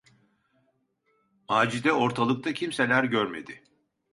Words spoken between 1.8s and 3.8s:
ortalıkta kimseler görmedi.